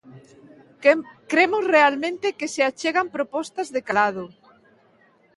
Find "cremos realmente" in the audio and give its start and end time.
1.31-2.27